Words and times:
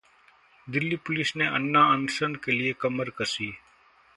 Delhi 0.67 0.95
police 1.07 1.35
ने 1.35 1.47
अन्ना 1.49 1.83
अनशन 1.93 2.35
के 2.45 2.51
लिए 2.51 2.73
कमर 2.81 3.09
कसी 3.19 3.51